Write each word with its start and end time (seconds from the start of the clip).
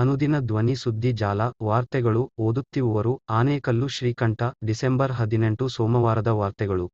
ಅನುದಿನ 0.00 0.40
ಧ್ವನಿ 0.40 0.74
ಸುದ್ದಿ 0.74 1.12
ಜಾಲ 1.12 1.40
ವಾರ್ತೆಗಳು 1.62 2.32
ಓದುತ್ತಿರುವವರು 2.38 3.20
ಆನೇಕಲ್ಲು 3.30 3.88
ಶ್ರೀಕಂಠ 3.88 4.42
ಡಿಸೆಂಬರ್ 4.64 5.12
ಹದಿನೆಂಟು 5.12 5.68
ಸೋಮವಾರದ 5.68 6.26
ವಾರ್ತೆಗಳು. 6.26 6.90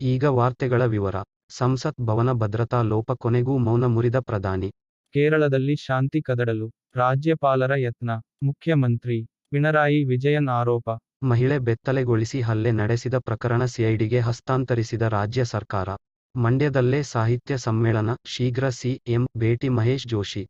ಈಗ 0.00 0.24
ವಾರ್ತೆಗಳ 0.24 0.84
ವಿವರ. 0.84 1.14
ಸಂಸತ್ 1.48 2.00
ಭವನ 2.00 2.32
ಭದ್ರತಾ 2.32 2.82
ಲೋಪ 2.82 3.12
ಕೊನೆಗೂ 3.12 3.58
ಮೌನ 3.58 3.84
ಮುರಿದ 3.84 4.16
ಪ್ರಧಾನಿ. 4.18 4.70
ಕೇರಳದಲ್ಲಿ 5.14 5.76
ಶಾಂತಿ 5.76 6.22
ಕದಡಲು 6.22 6.72
ರಾಜ್ಯಪಾಲರ 6.96 7.76
ಯತ್ನ. 7.76 8.10
ಮುಖ್ಯಮಂತ್ರಿ 8.42 9.24
ಪಿಣರಾಯಿ 9.24 10.04
ವಿಜಯನ್ 10.04 10.48
ಆರೋಪ. 10.48 10.90
ಮಹಿಳೆ 11.22 11.58
ಬೆತ್ತಲೆಗೊಳಿಸಿ 11.58 12.40
ಹಲ್ಲೆ 12.40 12.72
ನಡೆಸಿದ 12.72 13.14
ಪ್ರಕರಣ 13.18 13.64
ಸಿಐಡಿಗೆ 13.64 14.20
ಹಸ್ತಾಂತರಿಸಿದ 14.20 15.02
ರಾಜ್ಯ 15.02 15.44
ಸರ್ಕಾರ. 15.44 15.88
ಮಂಡ್ಯದಲ್ಲೇ 16.36 17.02
ಸಾಹಿತ್ಯ 17.02 17.56
ಸಮ್ಮೇಳನ. 17.56 18.10
ಶೀಘ್ರ 18.24 18.68
ಸಿಎಂ 18.68 19.28
ಭೇಟಿ 19.36 19.68
ಮಹೇಶ್ 19.68 20.06
ಜೋಶಿ. 20.06 20.48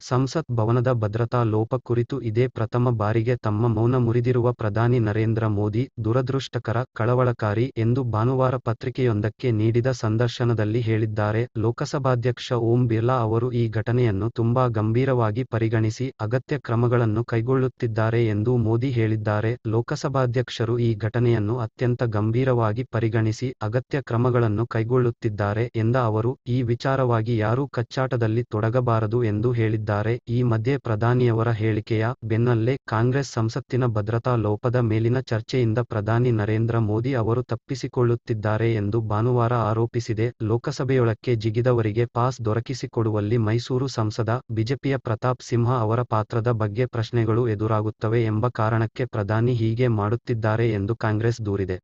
ಸಂಸತ್ 0.00 0.50
ಭವನದ 0.52 0.90
ಭದ್ರತಾ 0.92 1.40
ಲೋಪ 1.44 1.74
ಕುರಿತು 1.88 2.16
ಇದೇ 2.20 2.44
ಪ್ರಥಮ 2.48 2.90
ಬಾರಿಗೆ 2.92 3.34
ತಮ್ಮ 3.36 3.68
ಮೌನ 3.68 3.96
ಮುರಿದಿರುವ 3.96 4.48
ಪ್ರಧಾನಿ 4.52 4.98
ನರೇಂದ್ರ 4.98 5.44
ಮೋದಿ 5.48 5.82
ದುರದೃಷ್ಟಕರ, 6.04 6.78
ಕಳವಳಕಾರಿ 6.96 7.66
ಎಂದು 7.76 8.00
ಭಾನುವಾರ 8.04 8.56
ಪತ್ರಿಕೆಯೊಂದಕ್ಕೆ 8.64 9.50
ನೀಡಿದ 9.50 9.90
ಸಂದರ್ಶನದಲ್ಲಿ 10.00 10.80
ಹೇಳಿದ್ದಾರೆ. 10.80 11.42
ಲೋಕಸಭಾಧ್ಯಕ್ಷ 11.58 12.58
ಓಂ 12.70 12.82
ಬಿರ್ಲಾ 12.86 13.16
ಅವರು 13.18 13.48
ಈ 13.52 13.64
ಘಟನೆಯನ್ನು 13.68 14.28
ತುಂಬಾ 14.30 14.64
ಗಂಭೀರವಾಗಿ 14.78 15.44
ಪರಿಗಣಿಸಿ 15.44 16.08
ಅಗತ್ಯ 16.20 16.58
ಕ್ರಮಗಳನ್ನು 16.58 17.24
ಕೈಗೊಳ್ಳುತ್ತಿದ್ದಾರೆ 17.24 18.20
ಎಂದು 18.26 18.54
ಮೋದಿ 18.66 18.90
ಹೇಳಿದ್ದಾರೆ. 18.90 19.52
ಲೋಕಸಭಾಧ್ಯಕ್ಷರು 19.66 20.76
ಈ 20.78 20.90
ಘಟನೆಯನ್ನು 21.06 21.56
ಅತ್ಯಂತ 21.58 22.02
ಗಂಭೀರವಾಗಿ 22.10 22.84
ಪರಿಗಣಿಸಿ 22.90 23.50
ಅಗತ್ಯ 23.62 24.02
ಕ್ರಮಗಳನ್ನು 24.02 24.66
ಕೈಗೊಳ್ಳುತ್ತಿದ್ದಾರೆ 24.66 25.66
ಎಂದ 25.76 25.96
ಅವರು, 26.10 26.32
ಈ 26.48 26.58
ವಿಚಾರವಾಗಿ 26.64 27.36
ಯಾರೂ 27.38 27.64
ಕಚ್ಚಾಟದಲ್ಲಿ 27.72 28.44
ತೊಡಗಬಾರದು 28.50 29.20
ಎಂದು 29.24 29.50
ಹೇಳಿದ್ದಾರೆ. 29.52 29.83
ಈ 30.28 30.42
ಮಧ್ಯೆ 30.42 30.78
ಪ್ರಧಾನಿಯವರ 30.78 31.50
ಹೇಳಿಕೆಯ 31.50 32.04
ಬೆನ್ನಲ್ಲೇ 32.24 32.76
ಕಾಂಗ್ರೆಸ್ 32.88 33.32
ಸಂಸತ್ತಿನ 33.32 33.86
ಭದ್ರತಾ 33.86 34.36
ಲೋಪದ 34.36 34.76
ಮೇಲಿನ 34.76 35.20
ಚರ್ಚೆಯಿಂದ 35.20 35.78
ಪ್ರಧಾನಿ 35.78 36.30
ನರೇಂದ್ರ 36.30 36.78
ಮೋದಿ 36.78 37.12
ಅವರು 37.12 37.42
ತಪ್ಪಿಸಿಕೊಳ್ಳುತ್ತಿದ್ದಾರೆ 37.42 38.74
ಎಂದು 38.74 39.00
ಭಾನುವಾರ 39.00 39.52
ಆರೋಪಿಸಿದೆ. 39.52 40.32
ಲೋಕಸಭೆಯೊಳಕ್ಕೆ 40.42 41.34
ಜಿಗಿದವರಿಗೆ 41.34 42.06
ಪಾಸ್ 42.06 42.44
ದೊರಕಿಸಿಕೊಡುವಲ್ಲಿ 42.44 43.38
ಮೈಸೂರು 43.38 43.88
ಸಂಸದ 43.88 44.40
ಬಿಜೆಪಿಯ 44.50 44.96
ಪ್ರತಾಪ್ 44.96 45.42
ಸಿಂಹ 45.42 45.70
ಅವರ 45.78 46.02
ಪಾತ್ರದ 46.02 46.50
ಬಗ್ಗೆ 46.50 46.86
ಪ್ರಶ್ನೆಗಳು 46.86 47.48
ಎದುರಾಗುತ್ತವೆ 47.48 48.24
ಎಂಬ 48.24 48.48
ಕಾರಣಕ್ಕೆ 48.48 49.04
ಪ್ರಧಾನಿ 49.06 49.54
ಹೀಗೆ 49.54 49.88
ಮಾಡುತ್ತಿದ್ದಾರೆ 49.88 50.70
ಎಂದು 50.70 50.96
ಕಾಂಗ್ರೆಸ್ 50.96 51.46
ದೂರಿದೆ. 51.46 51.78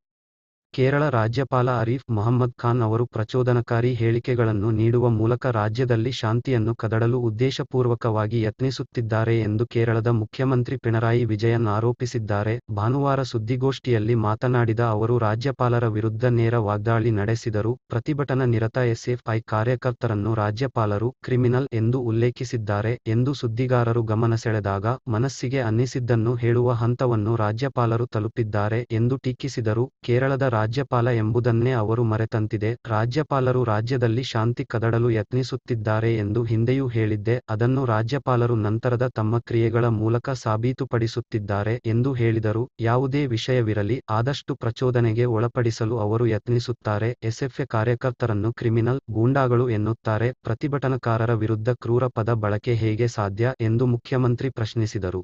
ಕೇರಳ 0.74 1.04
ರಾಜ್ಯಪಾಲ 1.10 1.68
ಅರೀಫ್ 1.80 2.04
ಮೊಹಮ್ಮದ್ 2.16 2.52
ಖಾನ್ 2.58 2.82
ಅವರು 2.82 3.04
ಪ್ರಚೋದನಕಾರಿ 3.06 3.88
ಹೇಳಿಕೆಗಳನ್ನು 3.94 4.68
ನೀಡುವ 4.70 5.06
ಮೂಲಕ 5.10 5.46
ರಾಜ್ಯದಲ್ಲಿ 5.56 6.12
ಶಾಂತಿಯನ್ನು 6.12 6.72
ಕದಡಲು 6.74 7.18
ಉದ್ದೇಶಪೂರ್ವಕವಾಗಿ 7.20 8.38
ಯತ್ನಿಸುತ್ತಿದ್ದಾರೆ 8.42 9.34
ಎಂದು 9.40 9.64
ಕೇರಳದ 9.66 10.10
ಮುಖ್ಯಮಂತ್ರಿ 10.20 10.76
ಪಿಣರಾಯಿ 10.76 11.22
ವಿಜಯನ್ 11.24 11.66
ಆರೋಪಿಸಿದ್ದಾರೆ. 11.68 12.54
ಭಾನುವಾರ 12.72 13.22
ಸುದ್ದಿಗೋಷ್ಠಿಯಲ್ಲಿ 13.22 14.14
ಮಾತನಾಡಿದ 14.26 14.84
ಅವರು, 14.94 15.16
ರಾಜ್ಯಪಾಲರ 15.18 15.88
ವಿರುದ್ಧ 15.88 16.24
ನೇರ 16.38 16.58
ವಾಗ್ದಾಳಿ 16.68 17.12
ನಡೆಸಿದರು 17.12 17.72
ಪ್ರತಿಭಟನಾ 17.88 18.46
ನಿರತ 18.46 18.78
ಎಸ್ಎಫ್ಐ 18.92 19.38
ಕಾರ್ಯಕರ್ತರನ್ನು 19.52 20.34
ರಾಜ್ಯಪಾಲರು 20.34 21.10
ಕ್ರಿಮಿನಲ್ 21.24 21.68
ಎಂದು 21.72 22.00
ಉಲ್ಲೇಖಿಸಿದ್ದಾರೆ 22.04 22.94
ಎಂದು 23.08 23.34
ಸುದ್ದಿಗಾರರು 23.34 24.04
ಗಮನ 24.04 24.34
ಸೆಳೆದಾಗ 24.36 24.86
ಮನಸ್ಸಿಗೆ 25.08 25.62
ಅನ್ನಿಸಿದ್ದನ್ನು 25.62 26.34
ಹೇಳುವ 26.36 26.70
ಹಂತವನ್ನು 26.84 27.34
ರಾಜ್ಯಪಾಲರು 27.36 28.08
ತಲುಪಿದ್ದಾರೆ 28.08 28.80
ಎಂದು 28.92 29.16
ಟೀಕಿಸಿದರು. 29.18 29.86
ಕೇರಳದ 30.04 30.46
ರಾಜ್ಯಪಾಲ 30.60 31.08
ಎಂಬುದನ್ನೇ 31.20 31.72
ಅವರು 31.80 32.02
ಮರೆತಂತಿದೆ. 32.04 32.70
ರಾಜ್ಯಪಾಲರು 32.92 33.60
ರಾಜ್ಯದಲ್ಲಿ 33.64 34.24
ಶಾಂತಿ 34.30 34.64
ಕದಡಲು 34.66 35.08
ಯತ್ನಿಸುತ್ತಿದ್ದಾರೆ 35.10 36.10
ಎಂದು 36.16 36.40
ಹಿಂದೆಯೂ 36.44 36.86
ಹೇಳಿದ್ದೆ. 36.88 37.36
ಅದನ್ನು 37.48 37.82
ರಾಜ್ಯಪಾಲರು 37.86 38.56
ನಂತರದ 38.66 39.06
ತಮ್ಮ 39.18 39.38
ಕ್ರಿಯೆಗಳ 39.48 39.86
ಮೂಲಕ 40.00 40.30
ಸಾಬೀತುಪಡಿಸುತ್ತಿದ್ದಾರೆ 40.42 41.74
ಎಂದು 41.92 42.12
ಹೇಳಿದರು. 42.12 42.64
ಯಾವುದೇ 42.80 43.22
ವಿಷಯವಿರಲಿ, 43.26 43.98
ಆದಷ್ಟು 44.10 44.54
ಪ್ರಚೋದನೆಗೆ 44.56 45.26
ಒಳಪಡಿಸಲು 45.36 45.96
ಅವರು 45.98 46.26
ಯತ್ನಿಸುತ್ತಾರೆ. 46.26 47.10
ಎಸ್ಎಫ್ಎ 47.22 47.66
ಕಾರ್ಯಕರ್ತರನ್ನು 47.66 48.50
ಕ್ರಿಮಿನಲ್ 48.52 49.02
ಗೂಂಡಾಗಳು 49.10 49.66
ಎನ್ನುತ್ತಾರೆ. 49.70 50.30
ಪ್ರತಿಭಟನಾಕಾರರ 50.42 51.34
ವಿರುದ್ಧ 51.36 51.70
ಕ್ರೂರ 51.82 52.04
ಪದ 52.16 52.30
ಬಳಕೆ 52.44 52.74
ಹೇಗೆ 52.76 53.08
ಸಾಧ್ಯ 53.10 53.54
ಎಂದು 53.60 53.86
ಮುಖ್ಯಮಂತ್ರಿ 53.86 54.50
ಪ್ರಶ್ನಿಸಿದರು. 54.50 55.22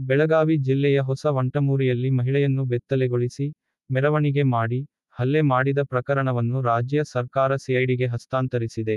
ಬೆಳಗಾವಿ 0.00 0.54
ಜಿಲ್ಲೆಯ 0.66 0.98
ಹೊಸ 1.08 1.24
ವಂಟಮೂರಿಯಲ್ಲಿ 1.38 2.10
ಮಹಿಳೆಯನ್ನು 2.10 2.62
ಬೆತ್ತಲೆಗೊಳಿಸಿ 2.66 3.46
ಮೆರವಣಿಗೆ 3.90 4.42
ಮಾಡಿ, 4.42 4.80
ಹಲ್ಲೆ 5.18 5.40
ಮಾಡಿದ 5.42 5.80
ಪ್ರಕರಣವನ್ನು 5.82 6.58
ರಾಜ್ಯ 6.62 7.00
ಸರ್ಕಾರ 7.04 7.56
ಸಿಐಡಿಗೆ 7.56 8.06
ಹಸ್ತಾಂತರಿಸಿದೆ. 8.06 8.96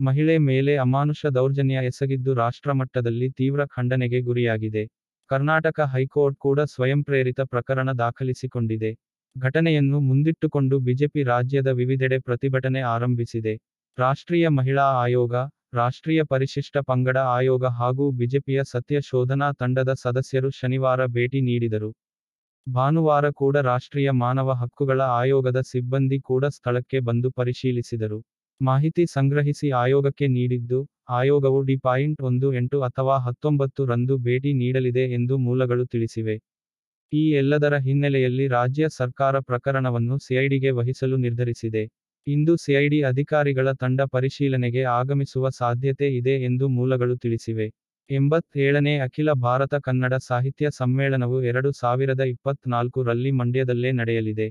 ಮಹಿಳೆ 0.00 0.38
ಮೇಲೆ 0.38 0.72
ಅಮಾನುಷ 0.76 1.26
ದೌರ್ಜನ್ಯ 1.34 1.84
ಎಸಗಿದ್ದು 1.84 2.34
ರಾಷ್ಟ್ರಮಟ್ಟದಲ್ಲಿ 2.34 3.28
ತೀವ್ರ 3.30 3.66
ಖಂಡನೆಗೆ 3.66 4.20
ಗುರಿಯಾಗಿದೆ. 4.20 4.84
ಕರ್ನಾಟಕ 5.30 5.80
ಹೈಕೋರ್ಟ್ 5.92 6.38
ಕೂಡ 6.38 6.60
ಸ್ವಯಂಪ್ರೇರಿತ 6.66 7.40
ಪ್ರಕರಣ 7.40 7.88
ದಾಖಲಿಸಿಕೊಂಡಿದೆ. 7.98 8.90
ಘಟನೆಯನ್ನು 9.36 10.00
ಮುಂದಿಟ್ಟುಕೊಂಡು 10.00 10.78
ಬಿಜೆಪಿ 10.78 11.22
ರಾಜ್ಯದ 11.22 11.70
ವಿವಿಧೆಡೆ 11.72 12.18
ಪ್ರತಿಭಟನೆ 12.18 12.80
ಆರಂಭಿಸಿದೆ. 12.80 13.54
ರಾಷ್ಟ್ರೀಯ 13.98 14.48
ಮಹಿಳಾ 14.48 14.86
ಆಯೋಗ, 15.04 15.34
ರಾಷ್ಟ್ರೀಯ 15.74 16.22
ಪರಿಶಿಷ್ಟ 16.24 16.76
ಪಂಗಡ 16.86 17.18
ಆಯೋಗ 17.36 17.64
ಹಾಗೂ 17.80 18.10
ಬಿಜೆಪಿಯ 18.10 18.60
ಸತ್ಯ 18.64 19.00
ಶೋಧನಾ 19.00 19.52
ತಂಡದ 19.52 19.92
ಸದಸ್ಯರು 19.94 20.50
ಶನಿವಾರ 20.50 21.06
ಭೇಟಿ 21.06 21.40
ನೀಡಿದರು. 21.40 21.90
ಭಾನುವಾರ 22.66 23.26
ಕೂಡ 23.32 23.56
ರಾಷ್ಟ್ರೀಯ 23.66 24.08
ಮಾನವ 24.22 24.50
ಹಕ್ಕುಗಳ 24.52 25.00
ಆಯೋಗದ 25.18 25.58
ಸಿಬ್ಬಂದಿ 25.70 26.18
ಕೂಡ 26.20 26.44
ಸ್ಥಳಕ್ಕೆ 26.56 26.98
ಬಂದು 27.00 27.28
ಪರಿಶೀಲಿಸಿದರು. 27.30 28.18
ಮಾಹಿತಿ 28.60 29.02
ಸಂಗ್ರಹಿಸಿ 29.06 29.68
ಆಯೋಗಕ್ಕೆ 29.82 30.26
ನೀಡಿದ್ದು, 30.28 30.78
ಆಯೋಗವು 31.10 31.58
ಡಿ 31.62 31.76
ಪಾಯಿಂಟ್ 31.78 32.20
ಒಂದು 32.22 32.48
ಎಂಟು 32.52 32.78
ಅಥವಾ 32.80 33.16
ಹತ್ತೊಂಬತ್ತು 33.26 33.84
ರಂದು 33.84 34.14
ಭೇಟಿ 34.18 34.52
ನೀಡಲಿದೆ 34.62 35.04
ಎಂದು 35.12 35.36
ಮೂಲಗಳು 35.38 35.84
ತಿಳಿಸಿವೆ. 35.86 36.36
ಈ 37.12 37.24
ಎಲ್ಲದರ 37.40 37.74
ಹಿನ್ನೆಲೆಯಲ್ಲಿ 37.78 38.46
ರಾಜ್ಯ 38.48 38.86
ಸರ್ಕಾರ 38.98 39.36
ಪ್ರಕರಣವನ್ನು 39.50 40.16
ಸಿಐಡಿಗೆ 40.26 40.70
ವಹಿಸಲು 40.72 41.18
ನಿರ್ಧರಿಸಿದೆ. 41.18 41.84
ಇಂದು 42.26 42.54
ಸಿಐಡಿ 42.56 42.98
ಅಧಿಕಾರಿಗಳ 43.04 43.68
ತಂಡ 43.82 44.00
ಪರಿಶೀಲನೆಗೆ 44.12 44.84
ಆಗಮಿಸುವ 44.98 45.50
ಸಾಧ್ಯತೆ 45.60 46.08
ಇದೆ 46.20 46.36
ಎಂದು 46.48 46.66
ಮೂಲಗಳು 46.70 47.16
ತಿಳಿಸಿವೆ. 47.16 47.68
ಎಂಬತ್ತೇಳನೇ 48.10 48.92
ಅಖಿಲ 48.98 49.30
ಭಾರತ 49.38 49.74
ಕನ್ನಡ 49.82 50.14
ಸಾಹಿತ್ಯ 50.26 50.66
ಸಮ್ಮೇಳನವು 50.70 51.42
ಎರಡು 51.42 51.70
ಸಾವಿರದ 51.72 52.20
ಇಪ್ಪತ್ನಾಲ್ಕು 52.20 53.02
ರಲ್ಲಿ 53.02 53.30
ಮಂಡ್ಯದಲ್ಲೇ 53.30 53.90
ನಡೆಯಲಿದೆ. 53.92 54.46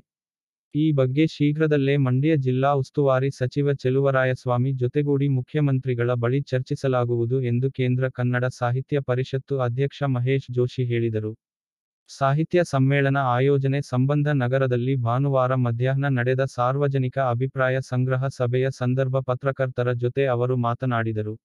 ಈ 0.76 0.86
ಬಗ್ಗೆ 0.92 1.26
ಶೀಘ್ರದಲ್ಲೇ 1.28 1.98
ಮಂಡ್ಯ 1.98 2.32
ಜಿಲ್ಲಾ 2.38 2.72
ಉಸ್ತುವಾರಿ 2.74 3.30
ಸಚಿವ 3.32 3.74
ಚೆಲುವರಾಯಸ್ವಾಮಿ 3.74 4.72
ಜೊತೆಗೂಡಿ 4.74 5.28
ಮುಖ್ಯಮಂತ್ರಿಗಳ 5.30 6.12
ಬಳಿ 6.16 6.42
ಚರ್ಚಿಸಲಾಗುವುದು 6.42 7.40
ಎಂದು 7.42 7.70
ಕೇಂದ್ರ 7.72 8.10
ಕನ್ನಡ 8.10 8.46
ಸಾಹಿತ್ಯ 8.58 9.00
ಪರಿಷತ್ತು 9.02 9.58
ಅಧ್ಯಕ್ಷ 9.60 10.04
ಮಹೇಶ್ 10.08 10.50
ಜೋಶಿ 10.52 10.84
ಹೇಳಿದರು. 10.84 11.34
ಸಾಹಿತ್ಯ 12.10 12.60
ಸಮ್ಮೇಳನ 12.66 13.20
ಆಯೋಜನೆ 13.36 13.82
ಸಂಬಂಧ 13.84 14.28
ನಗರದಲ್ಲಿ 14.36 14.96
ಭಾನುವಾರ 15.02 15.56
ಮಧ್ಯಾಹ್ನ 15.56 16.10
ನಡೆದ 16.20 16.44
ಸಾರ್ವಜನಿಕ 16.58 17.18
ಅಭಿಪ್ರಾಯ 17.34 17.78
ಸಂಗ್ರಹ 17.84 18.28
ಸಭೆಯ 18.38 18.68
ಸಂದರ್ಭ 18.74 19.18
ಪತ್ರಕರ್ತರ 19.28 19.92
ಜೊತೆ 19.94 20.26
ಅವರು 20.28 20.58
ಮಾತನಾಡಿದರು. 20.58 21.36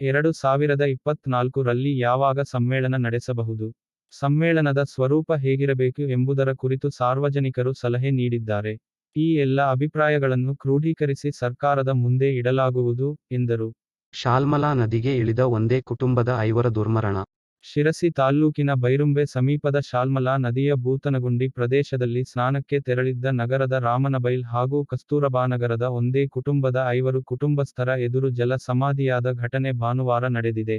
ಎರಡು 0.00 0.30
ಸಾವಿರದ 0.32 0.80
ಇಪ್ಪತ್ನಾಲ್ಕು 0.80 1.62
ರಲ್ಲಿ 1.62 1.98
ಯಾವಾಗ 1.98 2.40
ಸಮ್ಮೇಳನ 2.42 2.96
ನಡೆಸಬಹುದು? 2.96 3.66
ಸಮ್ಮೇಳನದ 4.12 4.78
ಸ್ವರೂಪ 4.84 5.32
ಹೇಗಿರಬೇಕು 5.36 6.02
ಎಂಬುದರ 6.08 6.50
ಕುರಿತು 6.54 6.88
ಸಾರ್ವಜನಿಕರು 6.90 7.72
ಸಲಹೆ 7.72 8.10
ನೀಡಿದ್ದಾರೆ. 8.10 8.72
ಈ 9.16 9.26
ಎಲ್ಲ 9.34 9.60
ಅಭಿಪ್ರಾಯಗಳನ್ನು 9.70 10.56
ಕ್ರೋಢೀಕರಿಸಿ 10.56 11.30
ಸರ್ಕಾರದ 11.32 11.88
ಮುಂದೆ 11.94 12.30
ಇಡಲಾಗುವುದು, 12.36 13.08
ಎಂದರು. 13.32 13.68
ಶಾಲ್ಮಲಾ 14.14 14.74
ನದಿಗೆ 14.74 15.16
ಇಳಿದ 15.16 15.38
ಒಂದೇ 15.38 15.80
ಕುಟುಂಬದ 15.82 16.28
ಐವರ 16.40 16.68
ದುರ್ಮರಣ. 16.68 17.16
ಶಿರಸಿ 17.64 18.08
ತಾಲ್ಲೂಕಿನ 18.10 18.72
ಬೈರುಂಬೆ 18.82 19.22
ಸಮೀಪದ 19.26 19.78
ಶಾಲ್ಮಲಾ 19.88 20.32
ನದಿಯ 20.36 20.72
ಭೂತನಗುಂಡಿ 20.82 21.46
ಪ್ರದೇಶದಲ್ಲಿ 21.48 22.22
ಸ್ನಾನಕ್ಕೆ 22.30 22.78
ತೆರಳಿದ್ದ 22.80 23.26
ನಗರದ 23.32 23.76
ರಾಮನಬೈಲ್ 23.86 24.44
ಹಾಗೂ 24.44 24.78
ಕಸ್ತೂರಬಾನಗರದ 24.90 25.86
ಒಂದೇ 25.98 26.24
ಕುಟುಂಬದ 26.28 26.78
ಐವರು 26.90 27.20
ಕುಟುಂಬಸ್ಥರ 27.22 27.88
ಎದುರು 28.06 28.30
ಜಲ 28.30 28.56
ಸಮಾಧಿಯಾದ 28.66 29.32
ಘಟನೆ 29.44 29.72
ಭಾನುವಾರ 29.82 30.24
ನಡೆದಿದೆ. 30.36 30.78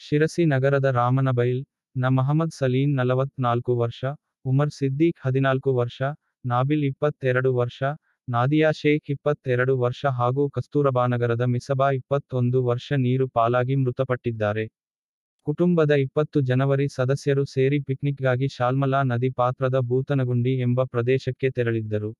ಶಿರಸಿ 0.00 0.44
ನಗರದ 0.54 0.90
ರಾಮನಬೈಲ್ನ 0.92 2.06
ಮಹಮ್ಮದ್ 2.18 2.56
ಸಲೀನ್ 2.60 2.94
ನಲವತ್ನಾಲ್ಕು 3.00 3.74
ವರ್ಷ, 3.82 4.02
ಉಮರ್ 4.44 4.74
ಸಿದ್ದೀಕ್ 4.78 5.20
ಹದಿನಾಲ್ಕು 5.26 5.72
ವರ್ಷ, 5.80 6.00
ನಾಬಿಲ್ 6.44 6.84
ಇಪ್ಪತ್ತೆರಡು 6.90 7.52
ವರ್ಷ, 7.60 7.80
ನಾದಿಯಾ 8.28 8.70
ಶೇಖ್ 8.80 9.08
ಇಪ್ಪತ್ತೆರಡು 9.10 9.74
ವರ್ಷ 9.78 10.02
ಹಾಗೂ 10.18 10.42
ಕಸ್ತೂರಬಾನಗರದ 10.56 11.44
ಮಿಸಬಾ 11.54 11.90
ಇಪ್ಪತ್ತೊಂದು 12.00 12.58
ವರ್ಷ 12.64 12.88
ನೀರು 13.06 13.26
ಪಾಲಾಗಿ 13.36 13.76
ಮೃತಪಟ್ಟಿದ್ದಾರೆ. 13.76 14.64
ಕುಟುಂಬದ 15.48 15.92
ಇಪ್ಪತ್ತು 15.96 16.38
ಜನವರಿ 16.40 16.86
ಸದಸ್ಯರು 16.88 17.42
ಸೇರಿ 17.46 17.78
ಪಿಕ್ನಿಕ್ಗಾಗಿ 17.80 18.46
ಶಾಲ್ಮಲಾ 18.48 18.98
ನದಿ 19.02 19.30
ಪಾತ್ರದ 19.30 19.76
ಭೂತನಗುಂಡಿ 19.80 20.52
ಎಂಬ 20.60 20.80
ಪ್ರದೇಶಕ್ಕೆ 20.84 21.48
ತೆರಳಿದ್ದರು. 21.50 22.10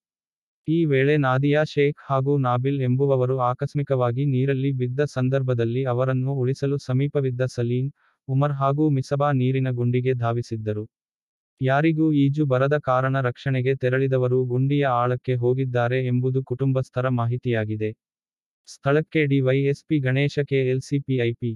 ಈ 0.69 0.78
ವೇಳೆ 0.84 1.14
ನಾದಿಯಾ 1.19 1.62
ಶೇಖ್ 1.64 2.00
ಹಾಗೂ 2.08 2.32
ನಾಬಿಲ್ 2.38 2.78
ಎಂಬುವವರು 2.82 3.36
ಆಕಸ್ಮಿಕವಾಗಿ 3.40 4.25
ನೀರಲ್ಲಿ 4.26 4.70
ಬಿದ್ದ 4.72 5.00
ಸಂದರ್ಭದಲ್ಲಿ 5.08 5.82
ಅವರನ್ನು 5.84 6.32
ಉಳಿಸಲು 6.34 6.78
ಸಮೀಪವಿದ್ದ 6.78 7.42
ಸಲೀನ್ 7.56 7.90
ಉಮರ್ 8.28 8.52
ಹಾಗೂ 8.52 8.86
ಮಿಸಬಾ 8.90 9.28
ನೀರಿನ 9.32 9.69
ಗುಂಡಿಗೆ 9.72 10.14
ಧಾವಿಸಿದ್ದರು. 10.14 10.84
ಯಾರಿಗೂ 11.60 12.08
ಈಜು 12.25 12.44
ಬರದ 12.46 12.78
ಕಾರಣ 12.80 13.16
ರಕ್ಷಣೆಗೆ 13.20 13.75
ತೆರಳಿದವರು 13.75 14.40
ಗುಂಡಿಯ 14.44 14.86
ಆಳಕ್ಕೆ 15.02 15.36
ಹೋಗಿದ್ದಾರೆ 15.36 16.00
ಎಂಬುದು 16.06 16.42
ಕುಟುಂಬಸ್ಥರ 16.44 17.08
ಮಾಹಿತಿಯಾಗಿದೆ. 17.20 17.90
ಸ್ಥಳಕ್ಕೆ 18.69 19.22
ಡಿವೈಎಸ್ಪಿ 19.26 19.98
ಗಣೇಶ 20.00 20.38
ಕೆಎಲ್ಸಿಪಿಐಪಿ 20.50 21.52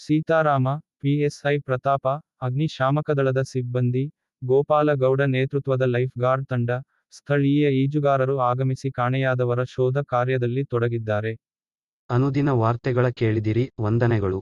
ಸೀತಾರಾಮ 0.00 0.66
ಪಿಎಸ್ಐ 1.02 1.58
ಪ್ರತಾಪ, 1.58 2.06
ಅಗ್ನಿಶಾಮಕದಳದ 2.42 3.42
ಸಿಬ್ಬಂದಿ, 3.42 4.04
ಗೋಪಾಲಗೌಡ 4.42 5.20
ನೇತೃತ್ವದ 5.26 5.82
ಲೈಫ್ 5.86 6.14
ಗಾರ್ಡ್ 6.18 6.46
ತಂಡ, 6.46 6.70
ಸ್ಥಳೀಯ 7.10 7.84
ಈಜುಗಾರರು 7.84 8.38
ಆಗಮಿಸಿ 8.38 8.90
ಕಾಣೆಯಾದವರ 8.90 9.62
ಶೋಧ 9.64 9.98
ಕಾರ್ಯದಲ್ಲಿ 9.98 10.64
ತೊಡಗಿದ್ದಾರೆ. 10.64 11.32
ಅನುದಿನ 12.10 12.50
ವಾರ್ತೆಗಳ 12.50 13.08
ಕೇಳಿದಿರಿ, 13.08 13.70
ವಂದನೆಗಳು. 13.80 14.40